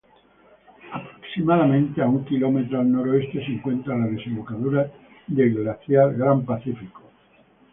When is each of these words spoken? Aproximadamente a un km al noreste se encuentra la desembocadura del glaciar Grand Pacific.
Aproximadamente 0.93 2.01
a 2.01 2.07
un 2.07 2.23
km 2.25 2.73
al 2.75 2.89
noreste 2.91 3.45
se 3.45 3.51
encuentra 3.51 3.95
la 3.95 4.07
desembocadura 4.07 4.91
del 5.27 5.53
glaciar 5.53 6.15
Grand 6.15 6.43
Pacific. 6.43 6.91